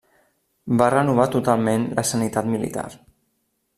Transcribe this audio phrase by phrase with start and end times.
[0.79, 2.87] Va renovar totalment la sanitat militar.